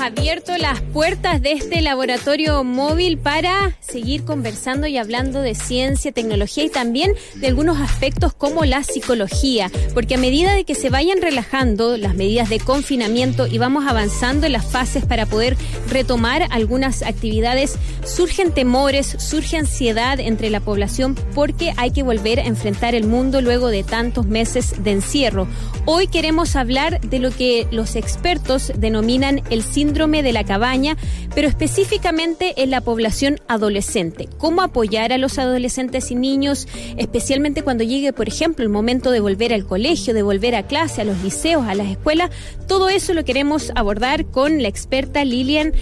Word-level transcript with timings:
abierto 0.00 0.56
las 0.58 0.80
puertas 0.80 1.40
de 1.40 1.52
este 1.52 1.80
laboratorio 1.80 2.62
móvil 2.64 3.18
para 3.18 3.76
seguir 3.80 4.24
conversando 4.24 4.86
y 4.86 4.98
hablando 4.98 5.40
de 5.40 5.54
ciencia, 5.54 6.12
tecnología 6.12 6.64
y 6.64 6.68
también 6.68 7.14
de 7.36 7.46
algunos 7.46 7.80
aspectos 7.80 8.34
como 8.34 8.64
la 8.64 8.82
psicología, 8.82 9.70
porque 9.94 10.16
a 10.16 10.18
medida 10.18 10.54
de 10.54 10.64
que 10.64 10.74
se 10.74 10.90
vayan 10.90 11.22
relajando 11.22 11.96
las 11.96 12.14
medidas 12.14 12.48
de 12.48 12.60
confinamiento 12.60 13.46
y 13.46 13.58
vamos 13.58 13.86
avanzando 13.86 14.46
en 14.46 14.52
las 14.52 14.66
fases 14.66 15.04
para 15.04 15.26
poder 15.26 15.56
retomar 15.88 16.46
algunas 16.50 17.02
actividades, 17.02 17.78
surgen 18.04 18.52
temores, 18.52 19.16
surge 19.18 19.56
ansiedad 19.56 20.20
entre 20.20 20.50
la 20.50 20.60
población 20.60 21.14
porque 21.34 21.72
hay 21.76 21.90
que 21.90 22.02
volver 22.02 22.40
a 22.40 22.46
enfrentar 22.46 22.94
el 22.94 23.06
mundo 23.06 23.40
luego 23.40 23.68
de 23.68 23.82
tantos 23.84 24.26
meses 24.26 24.82
de 24.84 24.92
encierro. 24.92 25.48
Hoy 25.84 26.06
queremos 26.08 26.56
hablar 26.56 27.00
de 27.00 27.18
lo 27.18 27.30
que 27.30 27.66
los 27.70 27.96
expertos 27.96 28.72
denominan 28.76 29.42
el 29.50 29.62
síndrome 29.62 29.85
de 29.92 30.32
la 30.32 30.44
cabaña, 30.44 30.96
pero 31.34 31.48
específicamente 31.48 32.62
en 32.62 32.70
la 32.70 32.80
población 32.80 33.40
adolescente. 33.48 34.28
¿Cómo 34.38 34.62
apoyar 34.62 35.12
a 35.12 35.18
los 35.18 35.38
adolescentes 35.38 36.10
y 36.10 36.14
niños, 36.14 36.66
especialmente 36.96 37.62
cuando 37.62 37.84
llegue, 37.84 38.12
por 38.12 38.28
ejemplo, 38.28 38.64
el 38.64 38.68
momento 38.68 39.10
de 39.10 39.20
volver 39.20 39.54
al 39.54 39.64
colegio, 39.64 40.12
de 40.12 40.22
volver 40.22 40.54
a 40.54 40.64
clase, 40.64 41.02
a 41.02 41.04
los 41.04 41.22
liceos, 41.22 41.66
a 41.66 41.74
las 41.74 41.88
escuelas? 41.88 42.30
Todo 42.66 42.88
eso 42.88 43.14
lo 43.14 43.24
queremos 43.24 43.72
abordar 43.74 44.26
con 44.26 44.60
la 44.60 44.68
experta 44.68 45.24
Lilian 45.24 45.72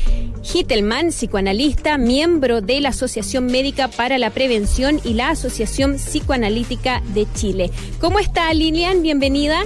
Hittelman, 0.42 1.08
psicoanalista, 1.08 1.98
miembro 1.98 2.60
de 2.60 2.80
la 2.80 2.90
Asociación 2.90 3.46
Médica 3.46 3.88
para 3.88 4.18
la 4.18 4.30
Prevención 4.30 5.00
y 5.02 5.14
la 5.14 5.30
Asociación 5.30 5.96
Psicoanalítica 5.96 7.02
de 7.14 7.26
Chile. 7.34 7.70
¿Cómo 8.00 8.18
está 8.18 8.52
Lilian? 8.52 9.02
Bienvenida. 9.02 9.62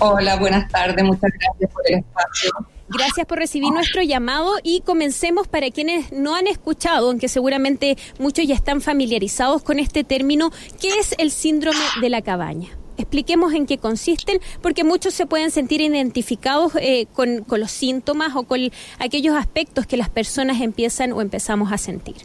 Hola, 0.00 0.36
buenas 0.36 0.68
tardes, 0.68 1.04
muchas 1.04 1.30
gracias 1.38 1.70
por 1.72 1.82
el 1.86 1.98
espacio. 2.00 2.71
Gracias 2.92 3.26
por 3.26 3.38
recibir 3.38 3.72
nuestro 3.72 4.02
llamado 4.02 4.52
y 4.62 4.82
comencemos 4.82 5.48
para 5.48 5.70
quienes 5.70 6.12
no 6.12 6.34
han 6.34 6.46
escuchado, 6.46 7.08
aunque 7.08 7.28
seguramente 7.28 7.96
muchos 8.18 8.46
ya 8.46 8.54
están 8.54 8.82
familiarizados 8.82 9.62
con 9.62 9.78
este 9.78 10.04
término, 10.04 10.50
¿qué 10.80 10.88
es 10.98 11.14
el 11.16 11.30
síndrome 11.30 11.80
de 12.00 12.10
la 12.10 12.20
cabaña? 12.20 12.68
Expliquemos 12.98 13.54
en 13.54 13.66
qué 13.66 13.78
consisten, 13.78 14.40
porque 14.60 14.84
muchos 14.84 15.14
se 15.14 15.24
pueden 15.24 15.50
sentir 15.50 15.80
identificados 15.80 16.72
eh, 16.76 17.06
con, 17.14 17.46
los 17.48 17.70
síntomas 17.70 18.36
o 18.36 18.42
con 18.42 18.60
aquellos 18.98 19.34
aspectos 19.36 19.86
que 19.86 19.96
las 19.96 20.10
personas 20.10 20.60
empiezan 20.60 21.12
o 21.12 21.22
empezamos 21.22 21.72
a 21.72 21.78
sentir. 21.78 22.16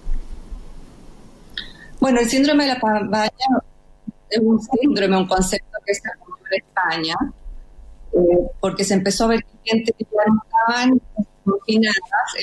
Bueno, 2.01 2.19
el 2.19 2.29
síndrome 2.29 2.65
de 2.65 2.73
la 2.73 2.79
cabaña 2.79 3.31
es 4.29 4.39
un 4.41 4.59
síndrome, 4.61 5.17
un 5.17 5.27
concepto 5.27 5.77
que 5.85 5.95
se 5.95 6.01
en 6.49 6.63
España, 6.63 7.15
eh, 8.13 8.49
porque 8.59 8.83
se 8.83 8.93
empezó 8.93 9.25
a 9.25 9.27
ver 9.27 9.43
que 9.43 9.71
gente 9.71 9.93
que 9.93 10.05
ya 10.05 10.31
no 10.31 10.41
estaban 10.43 11.01
confinadas 11.43 11.95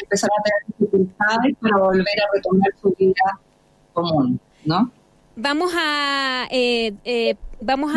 empezaron 0.03 0.37
a 0.39 0.43
tener 0.43 0.79
dificultades 0.79 1.57
para 1.61 1.77
volver 1.79 2.21
a 2.23 2.35
retomar 2.35 2.71
su 2.81 2.95
vida 2.99 3.41
común, 3.93 4.41
¿no? 4.65 4.91
Vamos 5.37 5.73
a 5.77 6.47
eh, 6.51 6.95
eh, 7.05 7.35
vamos 7.65 7.93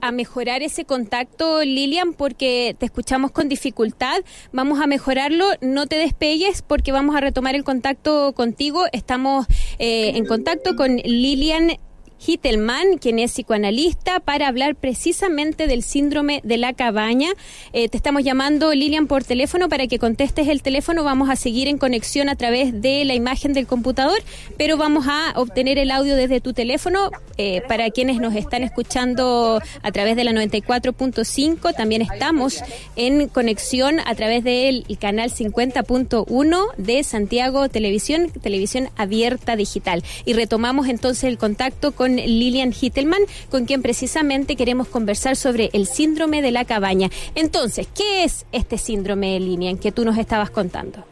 a, 0.00 0.12
mejorar 0.12 0.62
ese 0.62 0.84
contacto, 0.84 1.62
Lilian, 1.62 2.14
porque 2.14 2.76
te 2.78 2.86
escuchamos 2.86 3.30
con 3.30 3.48
dificultad. 3.48 4.20
Vamos 4.52 4.80
a 4.80 4.86
mejorarlo. 4.86 5.44
No 5.60 5.86
te 5.86 5.96
despegues 5.96 6.62
porque 6.62 6.92
vamos 6.92 7.16
a 7.16 7.20
retomar 7.20 7.54
el 7.54 7.64
contacto 7.64 8.32
contigo. 8.32 8.84
Estamos 8.92 9.46
eh, 9.78 10.12
en 10.14 10.26
contacto 10.26 10.76
con 10.76 10.96
Lilian 10.96 11.72
Hittelman, 12.18 12.98
quien 12.98 13.18
es 13.18 13.32
psicoanalista, 13.32 14.20
para 14.20 14.48
hablar 14.48 14.74
precisamente 14.74 15.66
del 15.66 15.82
síndrome 15.82 16.40
de 16.44 16.58
la 16.58 16.72
cabaña. 16.72 17.30
Eh, 17.72 17.88
te 17.88 17.96
estamos 17.96 18.24
llamando, 18.24 18.74
Lilian, 18.74 19.06
por 19.06 19.24
teléfono 19.24 19.68
para 19.68 19.86
que 19.86 19.98
contestes 19.98 20.48
el 20.48 20.62
teléfono. 20.62 21.04
Vamos 21.04 21.30
a 21.30 21.36
seguir 21.36 21.68
en 21.68 21.78
conexión 21.78 22.28
a 22.28 22.36
través 22.36 22.80
de 22.80 23.04
la 23.04 23.14
imagen 23.14 23.52
del 23.52 23.66
computador, 23.66 24.18
pero 24.56 24.76
vamos 24.76 25.06
a 25.08 25.32
obtener 25.36 25.78
el 25.78 25.90
audio 25.90 26.16
desde 26.16 26.40
tu 26.40 26.52
teléfono. 26.52 27.10
Eh, 27.36 27.62
para 27.68 27.90
quienes 27.90 28.18
nos 28.18 28.34
están 28.34 28.64
escuchando 28.64 29.62
a 29.82 29.92
través 29.92 30.16
de 30.16 30.24
la 30.24 30.32
94.5, 30.32 31.74
también 31.74 32.02
estamos 32.02 32.62
en 32.96 33.28
conexión 33.28 34.00
a 34.00 34.14
través 34.16 34.42
del 34.42 34.84
canal 34.98 35.30
50.1 35.30 36.66
de 36.76 37.04
Santiago 37.04 37.68
Televisión, 37.68 38.30
televisión 38.42 38.88
abierta 38.96 39.54
digital. 39.54 40.02
Y 40.24 40.32
retomamos 40.32 40.88
entonces 40.88 41.24
el 41.24 41.38
contacto 41.38 41.92
con 41.92 42.07
Lilian 42.16 42.72
Hittelman, 42.72 43.22
con 43.50 43.66
quien 43.66 43.82
precisamente 43.82 44.56
queremos 44.56 44.88
conversar 44.88 45.36
sobre 45.36 45.70
el 45.72 45.86
síndrome 45.86 46.42
de 46.42 46.52
la 46.52 46.64
cabaña. 46.64 47.08
Entonces, 47.34 47.88
¿qué 47.88 48.24
es 48.24 48.46
este 48.52 48.78
síndrome, 48.78 49.38
Lilian, 49.40 49.78
que 49.78 49.92
tú 49.92 50.04
nos 50.04 50.18
estabas 50.18 50.50
contando? 50.50 51.04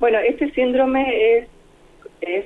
Bueno, 0.00 0.18
este 0.18 0.50
síndrome 0.52 1.38
es, 1.38 1.48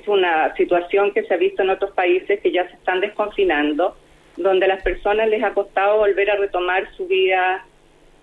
una 0.07 0.55
situación 0.55 1.11
que 1.13 1.23
se 1.23 1.33
ha 1.33 1.37
visto 1.37 1.61
en 1.61 1.69
otros 1.69 1.91
países 1.91 2.39
que 2.41 2.51
ya 2.51 2.67
se 2.67 2.75
están 2.75 2.99
desconfinando, 2.99 3.95
donde 4.37 4.65
a 4.65 4.69
las 4.69 4.83
personas 4.83 5.29
les 5.29 5.43
ha 5.43 5.53
costado 5.53 5.97
volver 5.97 6.31
a 6.31 6.35
retomar 6.35 6.89
su 6.95 7.07
vida, 7.07 7.65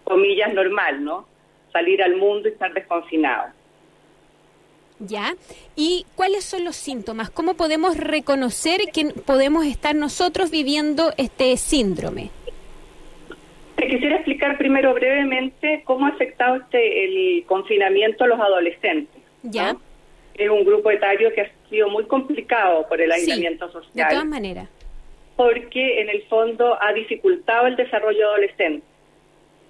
comillas, 0.04 0.52
normal, 0.52 1.04
¿no? 1.04 1.26
Salir 1.72 2.02
al 2.02 2.16
mundo 2.16 2.48
y 2.48 2.52
estar 2.52 2.72
desconfinados. 2.74 3.52
¿Ya? 4.98 5.34
¿Y 5.74 6.06
cuáles 6.14 6.44
son 6.44 6.64
los 6.64 6.76
síntomas? 6.76 7.30
¿Cómo 7.30 7.54
podemos 7.54 7.96
reconocer 7.96 8.80
que 8.92 9.06
podemos 9.26 9.66
estar 9.66 9.94
nosotros 9.94 10.50
viviendo 10.50 11.12
este 11.18 11.56
síndrome? 11.56 12.30
Te 13.76 13.88
quisiera 13.88 14.16
explicar 14.16 14.56
primero 14.56 14.94
brevemente 14.94 15.82
cómo 15.84 16.06
ha 16.06 16.10
afectado 16.10 16.56
este, 16.56 17.04
el 17.04 17.44
confinamiento 17.44 18.24
a 18.24 18.26
los 18.28 18.40
adolescentes. 18.40 19.22
¿Ya? 19.42 19.76
Es 20.34 20.48
un 20.48 20.64
grupo 20.64 20.90
etario 20.90 21.32
que 21.34 21.42
ha 21.42 21.50
sido 21.68 21.90
muy 21.90 22.04
complicado 22.04 22.86
por 22.88 23.00
el 23.00 23.12
aislamiento 23.12 23.70
social. 23.70 23.92
De 23.92 24.04
todas 24.14 24.26
maneras. 24.26 24.68
Porque 25.36 26.00
en 26.00 26.08
el 26.08 26.22
fondo 26.22 26.78
ha 26.80 26.92
dificultado 26.94 27.66
el 27.66 27.76
desarrollo 27.76 28.28
adolescente 28.28 28.84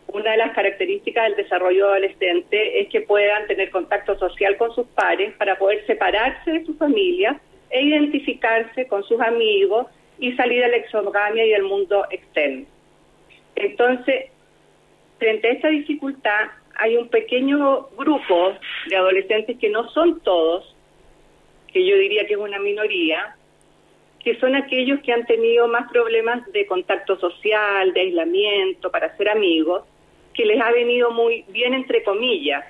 una 0.08 0.30
de 0.32 0.36
las 0.36 0.54
características 0.54 1.24
del 1.24 1.36
desarrollo 1.36 1.88
adolescente 1.88 2.80
es 2.80 2.88
que 2.88 3.00
puedan 3.00 3.46
tener 3.46 3.70
contacto 3.70 4.16
social 4.18 4.56
con 4.56 4.74
sus 4.74 4.86
pares 4.88 5.34
para 5.34 5.58
poder 5.58 5.84
separarse 5.86 6.52
de 6.52 6.64
su 6.64 6.74
familia 6.76 7.40
e 7.70 7.82
identificarse 7.82 8.86
con 8.86 9.02
sus 9.04 9.20
amigos 9.20 9.86
y 10.18 10.32
salir 10.32 10.64
a 10.64 10.68
la 10.68 10.76
exogamia 10.76 11.44
y 11.44 11.52
al 11.52 11.64
mundo 11.64 12.06
externo. 12.10 12.66
Entonces, 13.56 14.30
frente 15.18 15.48
a 15.48 15.52
esta 15.52 15.68
dificultad, 15.68 16.50
hay 16.76 16.96
un 16.96 17.08
pequeño 17.08 17.88
grupo 17.96 18.54
de 18.88 18.96
adolescentes 18.96 19.58
que 19.58 19.68
no 19.68 19.88
son 19.90 20.20
todos, 20.20 20.74
que 21.72 21.84
yo 21.84 21.96
diría 21.96 22.26
que 22.26 22.34
es 22.34 22.38
una 22.38 22.58
minoría, 22.58 23.34
que 24.22 24.38
son 24.38 24.54
aquellos 24.54 25.00
que 25.00 25.12
han 25.12 25.26
tenido 25.26 25.68
más 25.68 25.90
problemas 25.90 26.50
de 26.52 26.66
contacto 26.66 27.18
social, 27.18 27.92
de 27.92 28.00
aislamiento, 28.00 28.90
para 28.90 29.16
ser 29.16 29.28
amigos, 29.28 29.84
que 30.36 30.44
les 30.44 30.60
ha 30.60 30.70
venido 30.70 31.10
muy 31.10 31.44
bien, 31.48 31.74
entre 31.74 32.04
comillas, 32.04 32.64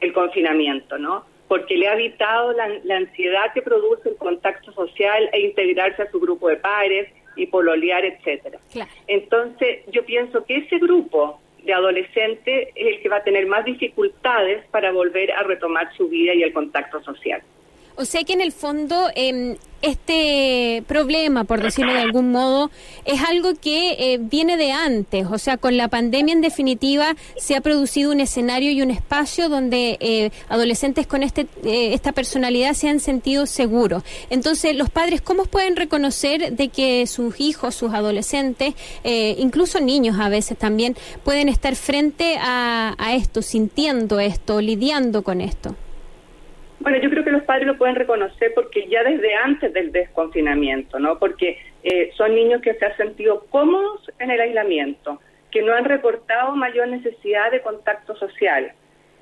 el 0.00 0.12
confinamiento, 0.12 0.98
¿no? 0.98 1.24
Porque 1.48 1.76
le 1.76 1.88
ha 1.88 1.94
evitado 1.94 2.52
la, 2.52 2.96
ansiedad 2.96 3.52
que 3.54 3.62
produce 3.62 4.10
el 4.10 4.16
contacto 4.16 4.72
social 4.72 5.28
e 5.32 5.40
integrarse 5.40 6.02
a 6.02 6.10
su 6.10 6.20
grupo 6.20 6.48
de 6.48 6.56
pares 6.56 7.08
y 7.36 7.46
pololear, 7.46 8.04
etcétera. 8.04 8.58
Entonces, 9.06 9.80
yo 9.90 10.04
pienso 10.04 10.44
que 10.44 10.56
ese 10.58 10.78
grupo 10.78 11.40
de 11.64 11.72
adolescentes 11.72 12.68
es 12.74 12.86
el 12.96 13.02
que 13.02 13.08
va 13.08 13.16
a 13.16 13.22
tener 13.22 13.46
más 13.46 13.64
dificultades 13.64 14.64
para 14.70 14.92
volver 14.92 15.32
a 15.32 15.42
retomar 15.44 15.94
su 15.96 16.08
vida 16.08 16.34
y 16.34 16.42
el 16.42 16.52
contacto 16.52 17.02
social. 17.02 17.42
O 17.96 18.04
sea 18.04 18.24
que 18.24 18.32
en 18.32 18.40
el 18.40 18.52
fondo 18.52 19.10
eh, 19.14 19.56
este 19.82 20.84
problema, 20.86 21.44
por 21.44 21.60
decirlo 21.60 21.92
de 21.92 21.98
algún 22.00 22.30
modo, 22.30 22.70
es 23.04 23.20
algo 23.20 23.54
que 23.54 23.96
eh, 23.98 24.18
viene 24.20 24.56
de 24.56 24.72
antes. 24.72 25.26
O 25.30 25.38
sea, 25.38 25.56
con 25.56 25.76
la 25.76 25.88
pandemia 25.88 26.32
en 26.32 26.40
definitiva 26.40 27.16
se 27.36 27.56
ha 27.56 27.60
producido 27.60 28.12
un 28.12 28.20
escenario 28.20 28.70
y 28.70 28.80
un 28.80 28.90
espacio 28.90 29.48
donde 29.48 29.98
eh, 30.00 30.30
adolescentes 30.48 31.06
con 31.06 31.22
este, 31.22 31.42
eh, 31.64 31.92
esta 31.92 32.12
personalidad 32.12 32.74
se 32.74 32.88
han 32.88 33.00
sentido 33.00 33.46
seguros. 33.46 34.04
Entonces, 34.30 34.76
los 34.76 34.88
padres, 34.88 35.20
¿cómo 35.20 35.44
pueden 35.44 35.76
reconocer 35.76 36.52
de 36.52 36.68
que 36.68 37.06
sus 37.06 37.40
hijos, 37.40 37.74
sus 37.74 37.92
adolescentes, 37.92 38.74
incluso 39.02 39.80
niños 39.80 40.16
a 40.20 40.28
veces 40.28 40.56
también, 40.56 40.96
pueden 41.24 41.48
estar 41.48 41.74
frente 41.74 42.36
a 42.40 43.14
esto, 43.14 43.42
sintiendo 43.42 44.20
esto, 44.20 44.60
lidiando 44.60 45.22
con 45.22 45.40
esto? 45.40 45.74
Bueno, 46.82 46.98
yo 46.98 47.10
creo 47.10 47.22
que 47.22 47.30
los 47.30 47.44
padres 47.44 47.68
lo 47.68 47.78
pueden 47.78 47.94
reconocer 47.94 48.52
porque 48.54 48.88
ya 48.88 49.04
desde 49.04 49.36
antes 49.36 49.72
del 49.72 49.92
desconfinamiento, 49.92 50.98
¿no? 50.98 51.16
Porque 51.16 51.56
eh, 51.84 52.10
son 52.16 52.34
niños 52.34 52.60
que 52.60 52.74
se 52.74 52.84
han 52.84 52.96
sentido 52.96 53.46
cómodos 53.50 54.10
en 54.18 54.32
el 54.32 54.40
aislamiento, 54.40 55.20
que 55.52 55.62
no 55.62 55.74
han 55.74 55.84
reportado 55.84 56.56
mayor 56.56 56.88
necesidad 56.88 57.52
de 57.52 57.62
contacto 57.62 58.16
social, 58.16 58.72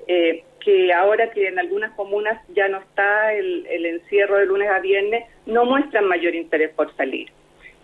eh, 0.07 0.43
que 0.59 0.91
ahora 0.91 1.29
que 1.29 1.49
en 1.49 1.59
algunas 1.59 1.91
comunas 1.91 2.41
ya 2.55 2.67
no 2.67 2.79
está 2.79 3.31
el, 3.35 3.85
encierro 3.85 4.39
de 4.39 4.47
lunes 4.47 4.67
a 4.67 4.79
viernes, 4.79 5.25
no 5.45 5.63
muestran 5.63 6.07
mayor 6.07 6.33
interés 6.33 6.71
por 6.73 6.91
salir. 6.95 7.29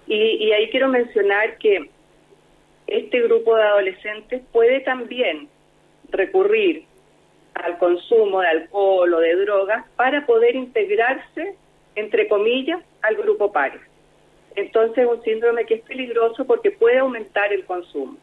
Y, 0.08 0.44
y 0.44 0.54
ahí 0.54 0.72
quiero 0.72 0.88
mencionar 0.88 1.60
que 1.60 1.88
este 2.88 3.22
grupo 3.22 3.56
de 3.56 3.64
adolescentes 3.64 4.42
puede 4.52 4.80
también 4.80 5.50
recurrir 6.10 6.86
al 7.66 7.78
consumo 7.78 8.42
de 8.42 8.48
alcohol 8.48 9.14
o 9.14 9.20
de 9.20 9.36
drogas 9.36 9.86
para 9.96 10.26
poder 10.26 10.56
integrarse, 10.56 11.56
entre 11.96 12.28
comillas, 12.28 12.82
al 13.02 13.16
grupo 13.16 13.52
pares. 13.52 13.82
Entonces 14.56 15.06
es 15.06 15.10
un 15.10 15.22
síndrome 15.24 15.66
que 15.66 15.76
es 15.76 15.82
peligroso 15.82 16.46
porque 16.46 16.72
puede 16.72 17.00
aumentar 17.00 17.54
el 17.54 17.66
consumo. 17.66 18.18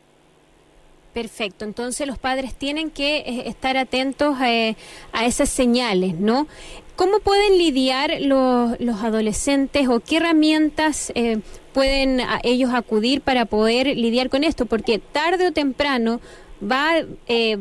Perfecto, 1.14 1.64
entonces 1.64 2.08
los 2.08 2.18
padres 2.18 2.56
tienen 2.56 2.90
que 2.90 3.18
eh, 3.18 3.44
estar 3.46 3.76
atentos 3.76 4.36
eh, 4.44 4.74
a 5.12 5.26
esas 5.26 5.48
señales, 5.48 6.18
¿no? 6.18 6.48
¿Cómo 6.96 7.20
pueden 7.20 7.56
lidiar 7.56 8.20
los, 8.20 8.80
los 8.80 9.00
adolescentes 9.00 9.88
o 9.88 10.00
qué 10.00 10.16
herramientas 10.16 11.12
eh, 11.14 11.38
pueden 11.72 12.20
ellos 12.42 12.70
acudir 12.74 13.20
para 13.20 13.44
poder 13.44 13.96
lidiar 13.96 14.28
con 14.28 14.42
esto? 14.42 14.66
Porque 14.66 14.98
tarde 14.98 15.46
o 15.46 15.52
temprano 15.52 16.20
va, 16.64 17.04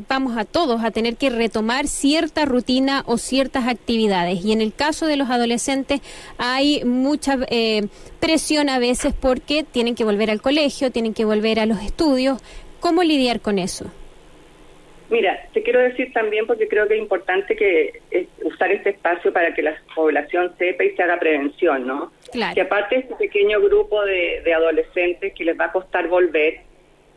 vamos 0.07 0.37
a 0.37 0.45
todos 0.45 0.83
a 0.83 0.91
tener 0.91 1.15
que 1.17 1.29
retomar 1.29 1.87
cierta 1.87 2.45
rutina 2.45 3.03
o 3.05 3.17
ciertas 3.17 3.67
actividades. 3.67 4.43
Y 4.43 4.51
en 4.51 4.61
el 4.61 4.73
caso 4.73 5.05
de 5.05 5.17
los 5.17 5.29
adolescentes 5.29 6.01
hay 6.37 6.83
mucha 6.85 7.37
presión 8.19 8.69
a 8.69 8.79
veces 8.79 9.13
porque 9.19 9.63
tienen 9.63 9.95
que 9.95 10.03
volver 10.03 10.29
al 10.31 10.41
colegio, 10.41 10.91
tienen 10.91 11.13
que 11.13 11.25
volver 11.25 11.59
a 11.59 11.65
los 11.65 11.81
estudios, 11.81 12.41
¿Cómo 12.83 13.01
lidiar 13.01 13.39
con 13.39 13.59
eso? 13.59 13.85
Mira, 15.09 15.47
te 15.53 15.63
quiero 15.63 15.79
decir 15.79 16.11
también, 16.11 16.45
porque 16.45 16.67
creo 16.67 16.85
que 16.85 16.95
es 16.95 16.99
importante 16.99 17.55
que 17.55 18.01
eh, 18.11 18.27
usar 18.43 18.73
este 18.73 18.89
espacio 18.89 19.31
para 19.31 19.53
que 19.53 19.61
la 19.61 19.73
población 19.95 20.53
sepa 20.57 20.83
y 20.83 20.93
se 20.93 21.01
haga 21.01 21.17
prevención, 21.17 21.87
¿no? 21.87 22.11
Claro. 22.33 22.53
Que 22.53 22.59
aparte 22.59 22.95
de 22.95 23.01
este 23.03 23.15
pequeño 23.15 23.61
grupo 23.61 24.03
de, 24.03 24.53
adolescentes 24.53 25.33
que 25.33 25.45
les 25.45 25.57
va 25.57 25.65
a 25.65 25.71
costar 25.71 26.09
volver, 26.09 26.59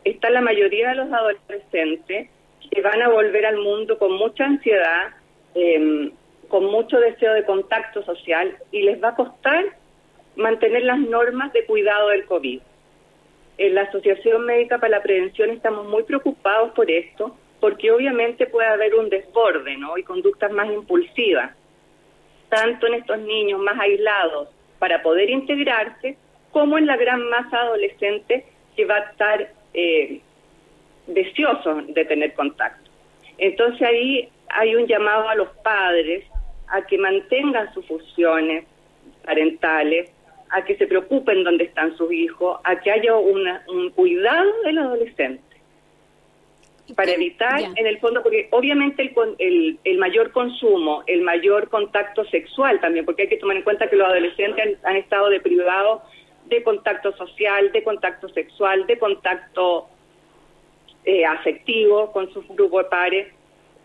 está 0.03 0.29
la 0.29 0.41
mayoría 0.41 0.89
de 0.89 0.95
los 0.95 1.11
adolescentes 1.11 2.29
que 2.71 2.81
van 2.81 3.01
a 3.01 3.09
volver 3.09 3.45
al 3.45 3.57
mundo 3.57 3.97
con 3.97 4.13
mucha 4.13 4.45
ansiedad, 4.45 5.15
em, 5.55 6.11
con 6.47 6.65
mucho 6.65 6.99
deseo 6.99 7.33
de 7.33 7.45
contacto 7.45 8.03
social 8.03 8.57
y 8.71 8.81
les 8.81 9.01
va 9.01 9.09
a 9.09 9.15
costar 9.15 9.65
mantener 10.35 10.83
las 10.83 10.99
normas 10.99 11.51
de 11.53 11.65
cuidado 11.65 12.09
del 12.09 12.25
COVID 12.25 12.61
en 13.57 13.75
la 13.75 13.81
Asociación 13.83 14.45
Médica 14.45 14.77
para 14.77 14.97
la 14.97 15.03
Prevención 15.03 15.49
estamos 15.49 15.87
muy 15.87 16.03
preocupados 16.03 16.71
por 16.73 16.89
esto, 16.89 17.35
porque 17.59 17.91
obviamente 17.91 18.45
puede 18.45 18.67
haber 18.67 18.95
un 18.95 19.09
desborde, 19.09 19.75
¿no? 19.77 19.97
Y 19.97 20.03
conductas 20.03 20.51
más 20.51 20.67
impulsivas, 20.67 21.55
tanto 22.49 22.87
en 22.87 22.95
estos 22.95 23.19
niños 23.19 23.59
más 23.59 23.79
aislados 23.79 24.49
para 24.79 25.01
poder 25.01 25.29
integrarse, 25.29 26.17
como 26.51 26.77
en 26.77 26.85
la 26.85 26.97
gran 26.97 27.27
masa 27.29 27.61
adolescente 27.61 28.45
que 28.75 28.85
va 28.85 28.97
a 28.97 29.09
estar 29.09 29.51
eh, 29.73 30.19
deseoso 31.07 31.81
de 31.87 32.05
tener 32.05 32.33
contacto. 32.33 32.89
Entonces 33.37 33.81
ahí 33.81 34.29
hay 34.49 34.75
un 34.75 34.87
llamado 34.87 35.29
a 35.29 35.35
los 35.35 35.49
padres 35.63 36.23
a 36.67 36.81
que 36.85 36.97
mantengan 36.97 37.73
sus 37.73 37.85
funciones 37.85 38.65
parentales, 39.23 40.11
a 40.49 40.63
que 40.63 40.75
se 40.77 40.87
preocupen 40.87 41.43
dónde 41.43 41.65
están 41.65 41.95
sus 41.97 42.11
hijos, 42.11 42.59
a 42.63 42.79
que 42.79 42.91
haya 42.91 43.15
un 43.15 43.89
cuidado 43.91 44.51
del 44.63 44.77
adolescente 44.79 45.47
para 46.95 47.11
evitar, 47.11 47.59
en 47.75 47.85
el 47.85 47.99
fondo, 47.99 48.23
porque 48.23 48.47
obviamente 48.51 49.01
el, 49.01 49.35
el, 49.39 49.79
el, 49.83 49.97
mayor 49.97 50.31
consumo, 50.31 51.03
el 51.07 51.21
mayor 51.21 51.69
contacto 51.69 52.23
sexual 52.25 52.79
también, 52.79 53.05
porque 53.05 53.23
hay 53.23 53.29
que 53.29 53.37
tomar 53.37 53.57
en 53.57 53.63
cuenta 53.63 53.89
que 53.89 53.95
los 53.95 54.07
adolescentes 54.07 54.77
han, 54.83 54.95
estado 54.95 55.29
deprivados 55.29 56.01
de 56.49 56.63
contacto 56.63 57.15
social, 57.15 57.71
de 57.71 57.83
contacto 57.83 58.29
sexual, 58.29 58.85
de 58.87 58.97
contacto 58.97 59.87
eh, 61.05 61.25
afectivo 61.25 62.11
con 62.11 62.31
su 62.33 62.41
grupo 62.43 62.79
de 62.79 62.85
pares. 62.85 63.27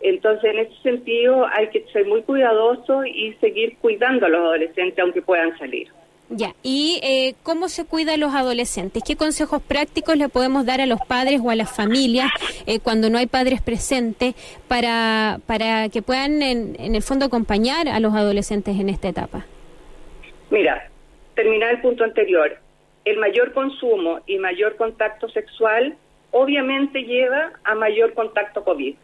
Entonces, 0.01 0.53
en 0.53 0.59
ese 0.59 0.81
sentido, 0.81 1.47
hay 1.47 1.69
que 1.69 1.85
ser 1.93 2.05
muy 2.05 2.21
cuidadosos 2.23 3.05
y 3.07 3.33
seguir 3.35 3.77
cuidando 3.77 4.25
a 4.25 4.29
los 4.29 4.41
adolescentes, 4.41 4.99
aunque 4.99 5.21
puedan 5.21 5.57
salir. 5.57 5.89
Ya, 6.29 6.55
¿y 6.63 6.99
eh, 7.03 7.35
cómo 7.43 7.69
se 7.69 7.85
cuida 7.85 8.15
a 8.15 8.17
los 8.17 8.33
adolescentes? 8.33 9.03
¿Qué 9.05 9.15
consejos 9.15 9.61
prácticos 9.61 10.17
le 10.17 10.29
podemos 10.29 10.65
dar 10.65 10.81
a 10.81 10.85
los 10.85 10.99
padres 11.01 11.41
o 11.43 11.49
a 11.49 11.55
las 11.55 11.73
familias 11.73 12.31
eh, 12.65 12.79
cuando 12.79 13.09
no 13.09 13.17
hay 13.17 13.27
padres 13.27 13.61
presentes 13.61 14.33
para, 14.67 15.39
para 15.45 15.89
que 15.89 16.01
puedan 16.01 16.41
en, 16.41 16.75
en, 16.79 16.95
el 16.95 17.03
fondo 17.03 17.25
acompañar 17.25 17.87
a 17.87 17.99
los 17.99 18.15
adolescentes 18.15 18.79
en 18.79 18.89
esta 18.89 19.09
etapa? 19.09 19.45
Mira, 20.49 20.89
terminar 21.35 21.71
el 21.71 21.81
punto 21.81 22.03
anterior. 22.03 22.57
El 23.05 23.17
mayor 23.17 23.53
consumo 23.53 24.21
y 24.25 24.37
mayor 24.37 24.75
contacto 24.75 25.27
sexual 25.29 25.95
obviamente 26.31 27.03
lleva 27.03 27.53
a 27.63 27.75
mayor 27.75 28.13
contacto 28.13 28.63
COVID. 28.63 28.95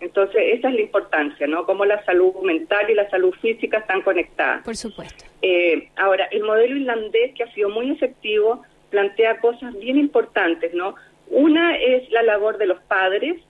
Entonces, 0.00 0.42
esa 0.54 0.68
es 0.68 0.74
la 0.74 0.80
importancia, 0.80 1.46
¿no? 1.46 1.66
Cómo 1.66 1.84
la 1.84 2.02
salud 2.04 2.34
mental 2.42 2.88
y 2.88 2.94
la 2.94 3.08
salud 3.10 3.34
física 3.42 3.78
están 3.78 4.00
conectadas. 4.00 4.64
Por 4.64 4.76
supuesto. 4.76 5.24
Eh, 5.42 5.90
ahora, 5.96 6.26
el 6.30 6.42
modelo 6.42 6.76
irlandés, 6.76 7.34
que 7.34 7.42
ha 7.42 7.52
sido 7.52 7.68
muy 7.68 7.90
efectivo, 7.90 8.62
plantea 8.88 9.40
cosas 9.40 9.78
bien 9.78 9.98
importantes, 9.98 10.72
¿no? 10.72 10.94
Una 11.28 11.76
es 11.76 12.10
la 12.10 12.22
labor 12.22 12.56
de 12.56 12.66
los 12.66 12.80
padres, 12.82 13.40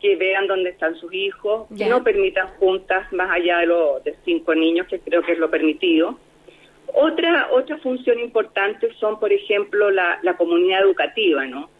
que 0.00 0.16
vean 0.16 0.46
dónde 0.46 0.70
están 0.70 0.96
sus 0.96 1.12
hijos, 1.14 1.68
que 1.76 1.86
no 1.86 2.02
permitan 2.02 2.48
juntas 2.58 3.10
más 3.12 3.30
allá 3.30 3.58
de, 3.58 3.66
los 3.66 4.02
de 4.04 4.16
cinco 4.24 4.54
niños, 4.54 4.88
que 4.88 4.98
creo 4.98 5.22
que 5.22 5.32
es 5.32 5.38
lo 5.38 5.48
permitido. 5.48 6.18
Otra, 6.94 7.48
otra 7.52 7.78
función 7.78 8.18
importante 8.18 8.92
son, 8.94 9.18
por 9.18 9.32
ejemplo, 9.32 9.90
la, 9.90 10.18
la 10.22 10.36
comunidad 10.36 10.82
educativa, 10.82 11.46
¿no? 11.46 11.70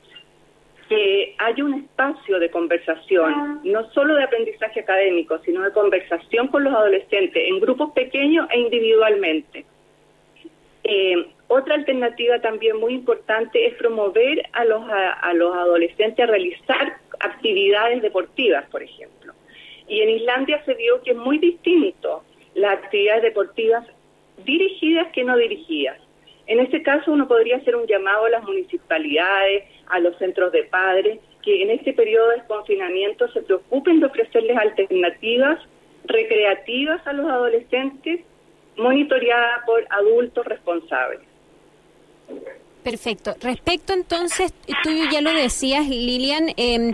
que 0.89 1.35
haya 1.39 1.65
un 1.65 1.75
espacio 1.75 2.39
de 2.39 2.51
conversación, 2.51 3.61
no 3.65 3.91
solo 3.93 4.15
de 4.15 4.25
aprendizaje 4.25 4.81
académico, 4.81 5.39
sino 5.39 5.63
de 5.63 5.73
conversación 5.73 6.49
con 6.49 6.65
los 6.65 6.75
adolescentes 6.75 7.43
en 7.49 7.61
grupos 7.61 7.93
pequeños 7.93 8.47
e 8.51 8.59
individualmente. 8.59 9.65
Eh, 10.85 11.29
otra 11.49 11.77
alternativa 11.77 12.41
también 12.41 12.79
muy 12.79 12.95
importante 12.95 13.67
es 13.67 13.75
promover 13.75 14.43
a 14.53 14.65
los, 14.65 14.83
a, 14.89 15.33
los 15.35 15.55
adolescentes 15.55 16.23
a 16.23 16.27
realizar 16.27 16.99
actividades 17.21 18.03
deportivas, 18.03 18.69
por 18.71 18.83
ejemplo. 18.83 19.33
Y 19.89 20.01
en 20.01 20.11
Islandia 20.11 20.63
se 20.65 20.75
vio 20.75 21.03
que 21.03 21.13
es 21.13 21.17
muy 21.17 21.39
distinto 21.39 22.25
las 22.55 22.79
actividades 22.79 23.23
deportivas 23.23 23.87
dirigidas 24.45 25.09
que 25.13 25.25
no 25.25 25.37
dirigidas. 25.37 25.99
En 26.47 26.61
este 26.61 26.83
caso 26.83 27.13
uno 27.13 27.29
podría 27.29 27.57
hacer 27.57 27.77
un 27.77 27.87
llamado 27.87 28.27
a 28.27 28.31
las 28.31 28.43
municipalidades, 28.45 29.65
a 29.87 30.01
los 30.01 30.17
centros 30.19 30.53
de 30.53 30.65
padres, 30.65 31.19
que 31.43 31.63
en 31.63 31.71
este 31.71 31.93
periodo 31.93 32.31
de 32.31 32.45
confinamiento 32.47 33.31
se 33.33 33.43
preocupen 33.43 34.01
de 34.01 34.07
ofrecerles 34.07 34.57
alternativas 34.57 35.59
recreativas 36.05 37.07
a 37.07 37.13
los 37.13 37.27
adolescentes, 37.27 38.21
monitoreadas 38.77 39.65
por 39.67 39.85
adultos 39.91 40.45
responsables. 40.47 41.21
Perfecto. 42.83 43.35
Respecto 43.41 43.93
entonces, 43.93 44.53
tú 44.83 44.91
ya 45.13 45.21
lo 45.21 45.33
decías, 45.33 45.89
Lilian, 45.89 46.49
eh, 46.57 46.91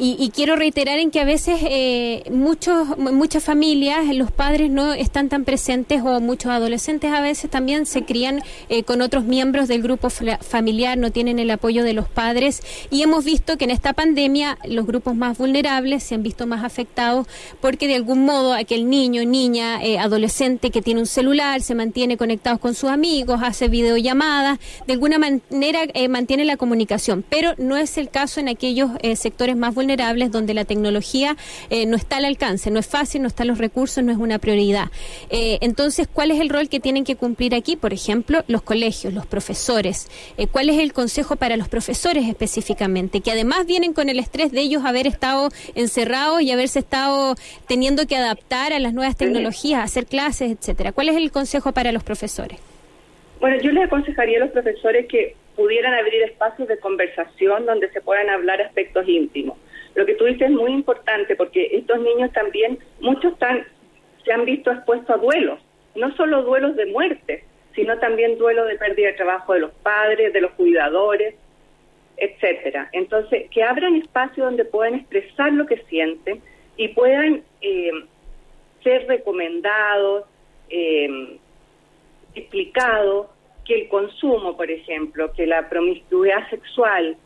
y, 0.00 0.30
quiero 0.30 0.54
reiterar 0.54 0.98
en 1.00 1.10
que 1.10 1.20
a 1.20 1.24
veces 1.24 1.58
eh, 1.62 2.22
muchos, 2.30 2.96
muchas 2.98 3.42
familias, 3.42 4.14
los 4.14 4.30
padres 4.30 4.70
no 4.70 4.92
están 4.92 5.28
tan 5.28 5.44
presentes 5.44 6.02
o 6.02 6.20
muchos 6.20 6.52
adolescentes 6.52 7.12
a 7.12 7.20
veces 7.20 7.50
también 7.50 7.84
se 7.84 8.04
crían 8.04 8.40
eh, 8.68 8.84
con 8.84 9.02
otros 9.02 9.24
miembros 9.24 9.66
del 9.66 9.82
grupo 9.82 10.08
familiar, 10.08 10.96
no 10.98 11.10
tienen 11.10 11.40
el 11.40 11.50
apoyo 11.50 11.82
de 11.82 11.94
los 11.94 12.08
padres. 12.08 12.62
Y 12.90 13.02
hemos 13.02 13.24
visto 13.24 13.58
que 13.58 13.64
en 13.64 13.70
esta 13.70 13.92
pandemia 13.92 14.58
los 14.68 14.86
grupos 14.86 15.16
más 15.16 15.36
vulnerables 15.36 16.04
se 16.04 16.14
han 16.14 16.22
visto 16.22 16.46
más 16.46 16.64
afectados 16.64 17.26
porque 17.60 17.88
de 17.88 17.96
algún 17.96 18.24
modo 18.24 18.52
aquel 18.52 18.88
niño, 18.88 19.24
niña, 19.24 19.82
eh, 19.82 19.98
adolescente 19.98 20.70
que 20.70 20.82
tiene 20.82 21.00
un 21.00 21.06
celular, 21.06 21.60
se 21.60 21.74
mantiene 21.74 22.16
conectados 22.16 22.60
con 22.60 22.74
sus 22.74 22.90
amigos, 22.90 23.40
hace 23.42 23.66
videollamadas, 23.68 24.60
de 24.86 24.92
alguna 24.92 25.18
manera 25.18 25.80
mantiene 26.08 26.44
la 26.44 26.56
comunicación, 26.56 27.24
pero 27.28 27.54
no 27.58 27.76
es 27.76 27.98
el 27.98 28.10
caso 28.10 28.38
en 28.38 28.48
aquellos 28.48 28.90
sectores 29.16 29.56
más 29.56 29.74
vulnerables 29.74 29.87
donde 29.96 30.54
la 30.54 30.64
tecnología 30.64 31.36
eh, 31.70 31.86
no 31.86 31.96
está 31.96 32.18
al 32.18 32.24
alcance, 32.24 32.70
no 32.70 32.78
es 32.78 32.86
fácil, 32.86 33.22
no 33.22 33.28
están 33.28 33.48
los 33.48 33.58
recursos, 33.58 34.04
no 34.04 34.12
es 34.12 34.18
una 34.18 34.38
prioridad. 34.38 34.86
Eh, 35.30 35.58
entonces, 35.60 36.08
¿cuál 36.12 36.30
es 36.30 36.40
el 36.40 36.48
rol 36.48 36.68
que 36.68 36.80
tienen 36.80 37.04
que 37.04 37.16
cumplir 37.16 37.54
aquí? 37.54 37.76
Por 37.76 37.92
ejemplo, 37.92 38.44
los 38.48 38.62
colegios, 38.62 39.14
los 39.14 39.26
profesores. 39.26 40.08
Eh, 40.36 40.46
¿Cuál 40.46 40.68
es 40.68 40.78
el 40.78 40.92
consejo 40.92 41.36
para 41.36 41.56
los 41.56 41.68
profesores 41.68 42.28
específicamente? 42.28 43.20
Que 43.20 43.32
además 43.32 43.66
vienen 43.66 43.92
con 43.92 44.08
el 44.08 44.18
estrés 44.18 44.52
de 44.52 44.60
ellos 44.60 44.84
haber 44.84 45.06
estado 45.06 45.48
encerrados 45.74 46.42
y 46.42 46.50
haberse 46.50 46.80
estado 46.80 47.34
teniendo 47.66 48.06
que 48.06 48.16
adaptar 48.16 48.72
a 48.72 48.78
las 48.78 48.92
nuevas 48.92 49.16
tecnologías, 49.16 49.82
hacer 49.82 50.06
clases, 50.06 50.52
etcétera. 50.52 50.92
¿Cuál 50.92 51.08
es 51.08 51.16
el 51.16 51.30
consejo 51.30 51.72
para 51.72 51.92
los 51.92 52.02
profesores? 52.02 52.58
Bueno, 53.40 53.56
yo 53.62 53.70
les 53.70 53.84
aconsejaría 53.84 54.38
a 54.38 54.40
los 54.40 54.50
profesores 54.50 55.06
que 55.06 55.36
pudieran 55.54 55.94
abrir 55.94 56.22
espacios 56.22 56.68
de 56.68 56.78
conversación 56.78 57.66
donde 57.66 57.90
se 57.90 58.00
puedan 58.00 58.28
hablar 58.30 58.60
aspectos 58.62 59.08
íntimos. 59.08 59.56
Lo 59.98 60.06
que 60.06 60.14
tú 60.14 60.26
dices 60.26 60.42
es 60.42 60.50
muy 60.52 60.70
importante 60.70 61.34
porque 61.34 61.70
estos 61.72 61.98
niños 62.00 62.32
también, 62.32 62.78
muchos 63.00 63.32
están, 63.32 63.66
se 64.24 64.32
han 64.32 64.44
visto 64.44 64.70
expuestos 64.70 65.10
a 65.10 65.18
duelos, 65.18 65.58
no 65.96 66.14
solo 66.14 66.44
duelos 66.44 66.76
de 66.76 66.86
muerte, 66.86 67.42
sino 67.74 67.98
también 67.98 68.38
duelos 68.38 68.68
de 68.68 68.76
pérdida 68.76 69.08
de 69.08 69.14
trabajo 69.14 69.54
de 69.54 69.58
los 69.58 69.72
padres, 69.82 70.32
de 70.32 70.40
los 70.40 70.52
cuidadores. 70.52 71.34
etcétera. 72.16 72.88
Entonces, 72.92 73.50
que 73.50 73.64
abran 73.64 73.96
espacios 73.96 74.46
donde 74.46 74.64
puedan 74.64 74.94
expresar 74.94 75.52
lo 75.52 75.66
que 75.66 75.78
sienten 75.88 76.40
y 76.76 76.88
puedan 76.88 77.42
eh, 77.60 77.90
ser 78.84 79.04
recomendados, 79.08 80.26
eh, 80.70 81.38
explicados 82.36 83.26
que 83.64 83.82
el 83.82 83.88
consumo, 83.88 84.56
por 84.56 84.70
ejemplo, 84.70 85.32
que 85.32 85.46
la 85.46 85.68
promiscuidad 85.68 86.48
sexual 86.50 87.16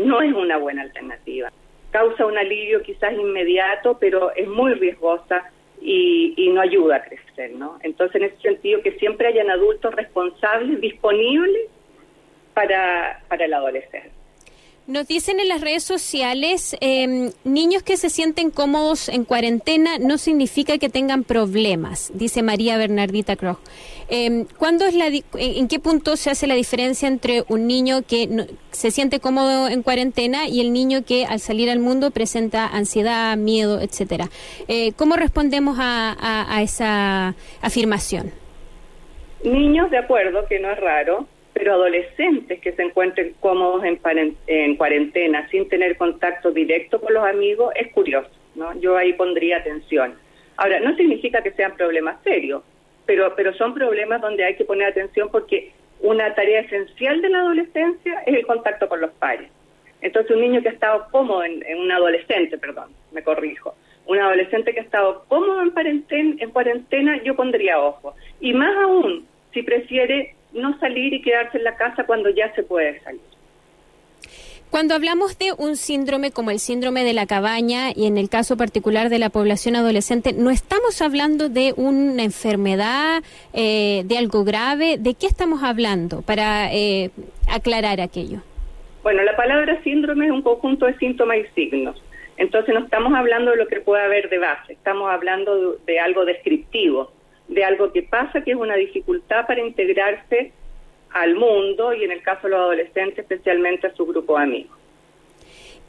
no 0.00 0.20
es 0.22 0.32
una 0.32 0.56
buena 0.56 0.82
alternativa. 0.82 1.52
Causa 1.90 2.26
un 2.26 2.38
alivio 2.38 2.82
quizás 2.82 3.12
inmediato, 3.12 3.98
pero 3.98 4.34
es 4.34 4.48
muy 4.48 4.74
riesgosa 4.74 5.50
y, 5.80 6.34
y 6.36 6.50
no 6.50 6.60
ayuda 6.60 6.96
a 6.96 7.02
crecer, 7.02 7.52
¿no? 7.52 7.78
Entonces, 7.82 8.16
en 8.16 8.28
ese 8.28 8.40
sentido, 8.40 8.82
que 8.82 8.92
siempre 8.92 9.28
hayan 9.28 9.50
adultos 9.50 9.94
responsables, 9.94 10.80
disponibles 10.80 11.68
para, 12.54 13.22
para 13.28 13.44
el 13.44 13.54
adolescente. 13.54 14.19
Nos 14.86 15.06
dicen 15.06 15.38
en 15.38 15.48
las 15.48 15.60
redes 15.60 15.84
sociales, 15.84 16.76
eh, 16.80 17.30
niños 17.44 17.82
que 17.84 17.96
se 17.96 18.10
sienten 18.10 18.50
cómodos 18.50 19.08
en 19.08 19.24
cuarentena 19.24 19.98
no 20.00 20.18
significa 20.18 20.78
que 20.78 20.88
tengan 20.88 21.22
problemas, 21.22 22.10
dice 22.14 22.42
María 22.42 22.76
Bernardita. 22.76 23.36
Eh, 24.08 24.46
¿cuándo 24.58 24.86
es 24.86 24.94
la, 24.94 25.06
¿En 25.34 25.68
qué 25.68 25.78
punto 25.78 26.16
se 26.16 26.30
hace 26.30 26.48
la 26.48 26.54
diferencia 26.54 27.06
entre 27.06 27.44
un 27.48 27.68
niño 27.68 28.02
que 28.02 28.26
no, 28.26 28.46
se 28.72 28.90
siente 28.90 29.20
cómodo 29.20 29.68
en 29.68 29.84
cuarentena 29.84 30.48
y 30.48 30.60
el 30.60 30.72
niño 30.72 31.04
que 31.04 31.24
al 31.24 31.38
salir 31.38 31.70
al 31.70 31.78
mundo 31.78 32.10
presenta 32.10 32.66
ansiedad, 32.66 33.36
miedo, 33.36 33.80
etcétera? 33.80 34.28
Eh, 34.66 34.92
¿Cómo 34.96 35.14
respondemos 35.14 35.78
a, 35.78 36.16
a 36.56 36.62
esa 36.62 37.36
afirmación? 37.62 38.32
Niños, 39.44 39.90
de 39.90 39.98
acuerdo, 39.98 40.46
que 40.46 40.58
no 40.58 40.70
es 40.72 40.80
raro, 40.80 41.28
pero 41.52 41.74
adolescentes 41.74 42.60
que 42.60 42.72
se 42.72 42.82
encuentren 42.82 43.34
cómodos 43.40 43.84
en, 43.84 43.98
en 44.46 44.76
cuarentena 44.76 45.48
sin 45.50 45.68
tener 45.68 45.96
contacto 45.96 46.50
directo 46.50 47.00
con 47.00 47.14
los 47.14 47.24
amigos 47.24 47.72
es 47.76 47.92
curioso, 47.92 48.30
¿no? 48.54 48.78
Yo 48.80 48.96
ahí 48.96 49.12
pondría 49.14 49.58
atención. 49.58 50.14
Ahora, 50.56 50.80
no 50.80 50.94
significa 50.96 51.42
que 51.42 51.52
sean 51.52 51.76
problemas 51.76 52.22
serios, 52.22 52.62
pero, 53.06 53.34
pero 53.34 53.52
son 53.54 53.74
problemas 53.74 54.20
donde 54.20 54.44
hay 54.44 54.56
que 54.56 54.64
poner 54.64 54.88
atención 54.88 55.28
porque 55.30 55.72
una 56.00 56.34
tarea 56.34 56.60
esencial 56.60 57.20
de 57.20 57.28
la 57.28 57.40
adolescencia 57.40 58.22
es 58.26 58.34
el 58.34 58.46
contacto 58.46 58.88
con 58.88 59.00
los 59.00 59.10
pares. 59.12 59.50
Entonces, 60.00 60.34
un 60.34 60.42
niño 60.42 60.62
que 60.62 60.68
ha 60.68 60.72
estado 60.72 61.06
cómodo, 61.10 61.44
en, 61.44 61.64
en 61.66 61.78
un 61.78 61.92
adolescente, 61.92 62.56
perdón, 62.56 62.90
me 63.12 63.22
corrijo, 63.22 63.74
un 64.06 64.18
adolescente 64.18 64.72
que 64.72 64.80
ha 64.80 64.84
estado 64.84 65.24
cómodo 65.28 65.62
en 65.62 65.72
en 66.40 66.50
cuarentena, 66.50 67.22
yo 67.22 67.36
pondría 67.36 67.78
ojo. 67.80 68.14
Y 68.40 68.52
más 68.54 68.76
aún, 68.76 69.26
si 69.52 69.62
prefiere 69.62 70.34
no 70.52 70.78
salir 70.78 71.12
y 71.12 71.22
quedarse 71.22 71.58
en 71.58 71.64
la 71.64 71.76
casa 71.76 72.04
cuando 72.04 72.30
ya 72.30 72.52
se 72.54 72.62
puede 72.62 73.00
salir. 73.00 73.20
Cuando 74.70 74.94
hablamos 74.94 75.36
de 75.36 75.52
un 75.58 75.74
síndrome 75.74 76.30
como 76.30 76.52
el 76.52 76.60
síndrome 76.60 77.02
de 77.02 77.12
la 77.12 77.26
cabaña 77.26 77.90
y 77.90 78.06
en 78.06 78.16
el 78.16 78.28
caso 78.28 78.56
particular 78.56 79.08
de 79.08 79.18
la 79.18 79.28
población 79.28 79.74
adolescente, 79.74 80.32
no 80.32 80.50
estamos 80.50 81.02
hablando 81.02 81.48
de 81.48 81.74
una 81.76 82.22
enfermedad, 82.22 83.24
eh, 83.52 84.02
de 84.04 84.16
algo 84.16 84.44
grave. 84.44 84.96
¿De 84.96 85.14
qué 85.14 85.26
estamos 85.26 85.64
hablando 85.64 86.22
para 86.22 86.72
eh, 86.72 87.10
aclarar 87.48 88.00
aquello? 88.00 88.42
Bueno, 89.02 89.24
la 89.24 89.34
palabra 89.34 89.82
síndrome 89.82 90.26
es 90.26 90.30
un 90.30 90.42
conjunto 90.42 90.86
de 90.86 90.96
síntomas 90.98 91.38
y 91.38 91.46
signos. 91.60 92.00
Entonces 92.36 92.72
no 92.72 92.84
estamos 92.84 93.12
hablando 93.12 93.50
de 93.50 93.56
lo 93.56 93.66
que 93.66 93.80
puede 93.80 94.04
haber 94.04 94.30
de 94.30 94.38
base, 94.38 94.74
estamos 94.74 95.10
hablando 95.10 95.72
de, 95.72 95.92
de 95.92 96.00
algo 96.00 96.24
descriptivo 96.24 97.10
de 97.50 97.64
algo 97.64 97.92
que 97.92 98.02
pasa, 98.02 98.42
que 98.42 98.52
es 98.52 98.56
una 98.56 98.76
dificultad 98.76 99.46
para 99.46 99.60
integrarse 99.60 100.52
al 101.12 101.34
mundo 101.34 101.92
y 101.92 102.04
en 102.04 102.12
el 102.12 102.22
caso 102.22 102.42
de 102.44 102.50
los 102.50 102.60
adolescentes 102.60 103.18
especialmente 103.18 103.88
a 103.88 103.94
su 103.94 104.06
grupo 104.06 104.38
de 104.38 104.44
amigos. 104.44 104.80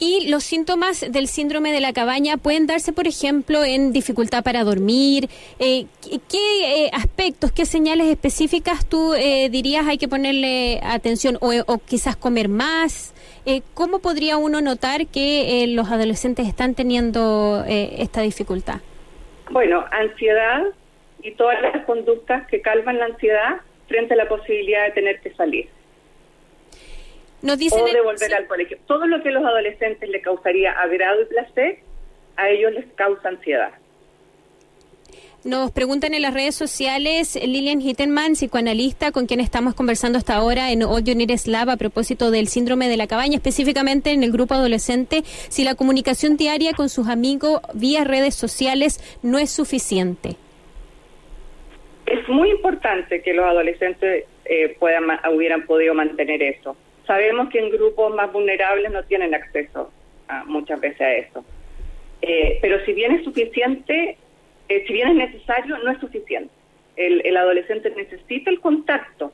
Y 0.04 0.30
los 0.30 0.44
síntomas 0.44 1.06
del 1.12 1.28
síndrome 1.28 1.72
de 1.72 1.80
la 1.80 1.94
cabaña 1.94 2.38
pueden 2.38 2.66
darse, 2.66 2.92
por 2.92 3.06
ejemplo, 3.06 3.64
en 3.64 3.94
dificultad 3.94 4.44
para 4.44 4.64
dormir. 4.64 5.30
Eh, 5.60 5.86
¿Qué 6.28 6.86
eh, 6.86 6.90
aspectos, 6.92 7.52
qué 7.52 7.66
señales 7.66 8.08
específicas 8.08 8.88
tú 8.88 9.14
eh, 9.14 9.50
dirías 9.52 9.86
hay 9.86 10.00
que 10.00 10.08
ponerle 10.08 10.80
atención 10.82 11.38
o, 11.40 11.52
o 11.68 11.78
quizás 11.78 12.16
comer 12.16 12.50
más? 12.50 13.14
Eh, 13.46 13.62
¿Cómo 13.76 14.00
podría 14.00 14.38
uno 14.38 14.60
notar 14.60 15.06
que 15.06 15.68
los 15.70 15.92
adolescentes 15.92 16.48
están 16.48 16.74
teniendo 16.74 17.64
esta 17.68 18.22
dificultad? 18.22 18.80
Bueno, 19.52 19.86
ansiedad, 19.92 20.64
y 21.24 21.32
todas 21.32 21.62
las 21.62 21.86
conductas 21.86 22.48
que 22.48 22.62
calman 22.62 22.98
la 22.98 23.06
ansiedad 23.06 23.62
frente 23.88 24.14
a 24.14 24.18
la 24.18 24.28
posibilidad 24.28 24.86
de 24.86 24.92
tener 24.92 25.20
que 25.20 25.34
salir. 25.34 25.68
Nos 27.42 27.58
dicen 27.58 27.82
o 27.82 27.86
de 27.86 28.02
volver 28.02 28.34
al 28.34 28.48
colegio. 28.48 28.78
Todo 28.88 29.08
lo 29.08 29.22
que 29.24 29.30
a 29.30 29.32
los 29.32 29.44
adolescentes 29.44 30.08
les 30.10 30.24
causaría 30.24 30.72
agrado 30.74 31.22
y 31.22 31.26
placer, 31.26 31.80
a 32.38 32.50
ellos 32.50 32.72
les 32.74 32.86
causa 32.94 33.30
ansiedad. 33.30 33.72
Nos 35.44 35.72
preguntan 35.72 36.14
en 36.14 36.22
las 36.22 36.36
redes 36.36 36.54
sociales 36.54 37.36
Lilian 37.36 37.82
Hittenman, 37.82 38.34
psicoanalista, 38.34 39.12
con 39.12 39.26
quien 39.26 39.40
estamos 39.40 39.74
conversando 39.74 40.20
hasta 40.20 40.36
ahora 40.36 40.72
en 40.72 40.84
All 40.84 41.04
You 41.04 41.16
Need 41.16 41.32
a 41.52 41.78
propósito 41.78 42.30
del 42.30 42.48
síndrome 42.48 42.88
de 42.88 42.98
la 42.98 43.08
cabaña, 43.08 43.38
específicamente 43.38 44.12
en 44.12 44.22
el 44.22 44.32
grupo 44.32 44.54
adolescente, 44.54 45.24
si 45.26 45.64
la 45.64 45.74
comunicación 45.74 46.38
diaria 46.38 46.74
con 46.74 46.90
sus 46.90 47.08
amigos 47.08 47.60
vía 47.74 48.04
redes 48.04 48.36
sociales 48.36 49.00
no 49.24 49.40
es 49.40 49.50
suficiente 49.50 50.38
es 52.12 52.28
muy 52.28 52.52
importante 52.52 53.22
que 53.22 53.34
los 53.34 53.46
adolescentes 53.46 54.26
eh, 54.46 54.76
puedan 54.80 55.06
hubieran 55.34 55.66
podido 55.66 55.94
mantener 55.94 56.44
eso. 56.44 56.76
Sabemos 57.08 57.50
que 57.50 57.60
en 57.60 57.70
grupos 57.70 58.14
más 58.14 58.32
vulnerables 58.32 58.92
no 58.92 59.04
tienen 59.04 59.34
acceso 59.34 59.92
a, 60.28 60.44
muchas 60.46 60.80
veces 60.80 61.02
a 61.02 61.14
eso. 61.14 61.46
Eh, 62.22 62.60
pero 62.62 62.84
si 62.86 62.94
bien 62.94 63.14
es 63.14 63.24
suficiente, 63.24 64.18
eh, 64.70 64.84
si 64.86 64.94
bien 64.94 65.10
es 65.10 65.32
necesario, 65.32 65.78
no 65.80 65.92
es 65.92 66.00
suficiente. 66.00 66.54
El, 66.96 67.26
el, 67.26 67.38
adolescente 67.38 67.90
necesita 67.96 68.50
el 68.50 68.60
contacto 68.60 69.32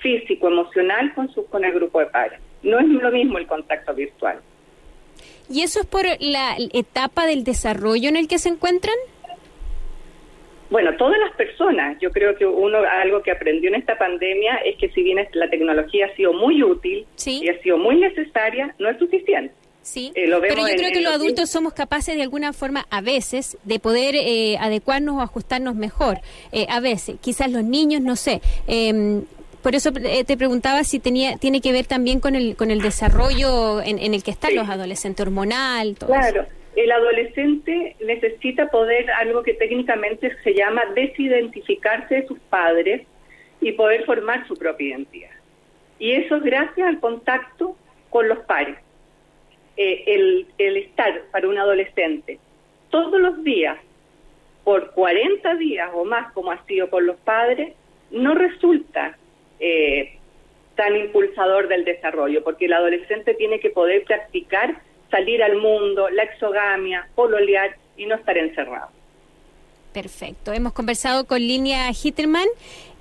físico, 0.00 0.48
emocional 0.48 1.14
con, 1.14 1.32
su, 1.32 1.46
con 1.46 1.64
el 1.64 1.72
grupo 1.72 2.00
de 2.00 2.06
padres. 2.06 2.40
No 2.62 2.80
es 2.80 2.86
lo 2.86 3.10
mismo 3.10 3.38
el 3.38 3.46
contacto 3.46 3.94
virtual. 3.94 4.40
¿Y 5.48 5.62
eso 5.62 5.80
es 5.80 5.86
por 5.86 6.04
la 6.18 6.56
etapa 6.72 7.26
del 7.26 7.44
desarrollo 7.44 8.08
en 8.08 8.16
el 8.16 8.26
que 8.26 8.38
se 8.38 8.48
encuentran? 8.48 8.96
Bueno, 10.70 10.96
todas 10.96 11.18
las 11.18 11.32
personas, 11.36 11.96
yo 12.00 12.10
creo 12.10 12.36
que 12.36 12.44
uno 12.44 12.78
algo 12.78 13.22
que 13.22 13.30
aprendió 13.30 13.68
en 13.68 13.76
esta 13.76 13.96
pandemia 13.96 14.56
es 14.64 14.76
que 14.76 14.88
si 14.90 15.02
bien 15.02 15.18
la 15.32 15.48
tecnología 15.48 16.06
ha 16.06 16.16
sido 16.16 16.32
muy 16.32 16.62
útil 16.62 17.06
y 17.24 17.48
ha 17.48 17.62
sido 17.62 17.78
muy 17.78 17.96
necesaria, 17.96 18.74
no 18.78 18.88
es 18.88 18.98
suficiente. 18.98 19.54
Sí, 19.82 20.10
eh, 20.16 20.28
pero 20.40 20.66
yo 20.66 20.74
creo 20.74 20.90
que 20.90 21.00
los 21.00 21.12
adultos 21.12 21.48
somos 21.48 21.72
capaces 21.72 22.16
de 22.16 22.22
alguna 22.22 22.52
forma 22.52 22.86
a 22.90 23.00
veces 23.00 23.56
de 23.62 23.78
poder 23.78 24.16
eh, 24.16 24.58
adecuarnos 24.58 25.14
o 25.14 25.20
ajustarnos 25.20 25.76
mejor. 25.76 26.18
Eh, 26.50 26.66
a 26.68 26.80
veces, 26.80 27.16
quizás 27.20 27.52
los 27.52 27.62
niños, 27.62 28.00
no 28.00 28.16
sé. 28.16 28.40
Em, 28.66 29.22
por 29.62 29.76
eso 29.76 29.92
te 29.92 30.36
preguntaba 30.36 30.82
si 30.82 30.98
tenía 30.98 31.36
tiene 31.38 31.60
que 31.60 31.72
ver 31.72 31.86
también 31.86 32.20
con 32.20 32.36
el 32.36 32.54
con 32.54 32.70
el 32.70 32.80
desarrollo 32.80 33.80
en, 33.82 33.98
en 33.98 34.14
el 34.14 34.22
que 34.22 34.30
están 34.30 34.54
los 34.54 34.68
adolescentes 34.68 35.26
hormonal. 35.26 35.96
Todo 35.96 36.10
claro. 36.10 36.42
Eso 36.42 36.55
el 36.76 36.92
adolescente 36.92 37.96
necesita 38.04 38.68
poder, 38.68 39.10
algo 39.10 39.42
que 39.42 39.54
técnicamente 39.54 40.36
se 40.44 40.54
llama 40.54 40.82
desidentificarse 40.94 42.16
de 42.16 42.26
sus 42.26 42.38
padres 42.38 43.06
y 43.60 43.72
poder 43.72 44.04
formar 44.04 44.46
su 44.46 44.54
propia 44.54 44.88
identidad. 44.88 45.30
Y 45.98 46.12
eso 46.12 46.36
es 46.36 46.42
gracias 46.42 46.86
al 46.86 47.00
contacto 47.00 47.76
con 48.10 48.28
los 48.28 48.40
pares. 48.40 48.76
Eh, 49.78 50.04
el, 50.06 50.46
el 50.58 50.76
estar 50.76 51.22
para 51.32 51.48
un 51.48 51.58
adolescente 51.58 52.38
todos 52.90 53.20
los 53.20 53.42
días, 53.42 53.78
por 54.64 54.92
40 54.92 55.54
días 55.56 55.90
o 55.94 56.04
más 56.04 56.32
como 56.32 56.50
ha 56.50 56.64
sido 56.66 56.90
con 56.90 57.06
los 57.06 57.16
padres, 57.16 57.74
no 58.10 58.34
resulta 58.34 59.16
eh, 59.60 60.16
tan 60.74 60.96
impulsador 60.96 61.68
del 61.68 61.84
desarrollo, 61.84 62.44
porque 62.44 62.66
el 62.66 62.72
adolescente 62.72 63.34
tiene 63.34 63.60
que 63.60 63.70
poder 63.70 64.04
practicar 64.04 64.80
salir 65.16 65.42
al 65.42 65.56
mundo, 65.56 66.10
la 66.10 66.24
exogamia, 66.24 67.08
pololear 67.14 67.76
y 67.96 68.06
no 68.06 68.16
estar 68.16 68.36
encerrado. 68.36 68.88
Perfecto. 69.92 70.52
Hemos 70.52 70.74
conversado 70.74 71.26
con 71.26 71.38
Linia 71.38 71.90
Hitterman 71.92 72.46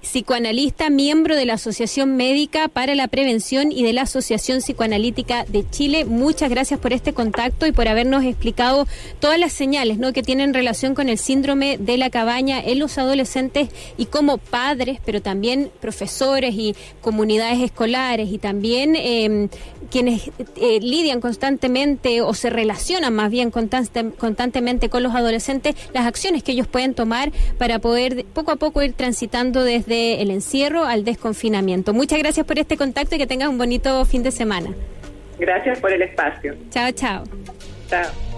psicoanalista, 0.06 0.90
miembro 0.90 1.36
de 1.36 1.46
la 1.46 1.56
Asociación 1.56 2.16
Médica 2.16 2.68
para 2.68 2.96
la 2.96 3.08
Prevención 3.08 3.72
y 3.72 3.84
de 3.84 3.92
la 3.92 4.04
Asociación 4.04 4.60
Psicoanalítica 4.60 5.46
de 5.46 5.68
Chile. 5.70 6.06
Muchas 6.06 6.50
gracias 6.50 6.80
por 6.80 6.94
este 6.94 7.14
contacto 7.14 7.66
y 7.66 7.72
por 7.72 7.88
habernos 7.88 8.24
explicado 8.24 8.88
todas 9.20 9.40
las 9.40 9.52
señales 9.52 9.98
¿no? 9.98 10.14
que 10.14 10.22
tienen 10.22 10.54
relación 10.54 10.94
con 10.96 11.10
el 11.10 11.18
síndrome 11.18 11.78
de 11.78 11.98
la 11.98 12.10
cabaña 12.10 12.60
en 12.60 12.80
los 12.80 12.98
adolescentes 12.98 13.70
y 13.98 14.06
como 14.06 14.38
padres, 14.38 15.00
pero 15.04 15.22
también 15.22 15.72
profesores 15.82 16.54
y 16.56 16.76
comunidades 17.02 17.60
escolares 17.62 18.32
y 18.32 18.38
también 18.38 18.96
eh, 18.96 19.50
quienes 19.90 20.30
eh, 20.56 20.80
lidian 20.82 21.20
constantemente 21.20 22.22
o 22.22 22.34
se 22.34 22.50
relacionan 22.50 23.14
más 23.14 23.32
bien 23.32 23.52
constantemente 23.52 24.90
con 24.90 25.04
los 25.04 25.16
adolescentes, 25.16 25.76
las 25.94 26.06
acciones 26.06 26.44
que 26.44 26.52
ellos 26.52 26.68
pueden 26.68 26.94
tomar 26.94 27.32
para 27.58 27.80
poder 27.80 28.26
poco 28.34 28.52
a 28.52 28.56
poco 28.56 28.84
ir 28.84 28.94
transitando 28.94 29.64
desde 29.64 29.95
del 29.96 30.32
encierro 30.32 30.84
al 30.84 31.04
desconfinamiento. 31.04 31.94
Muchas 31.94 32.20
gracias 32.20 32.46
por 32.46 32.60
este 32.60 32.78
contacto 32.78 33.16
y 33.16 33.18
que 33.18 33.28
tengas 33.28 33.50
un 33.50 33.58
bonito 33.58 34.06
fin 34.06 34.24
de 34.24 34.32
semana. 34.32 34.74
Gracias 35.40 35.80
por 35.80 35.92
el 35.92 36.02
espacio. 36.02 36.56
Chao, 36.72 36.92
chao. 36.92 37.24
Chao. 37.90 38.35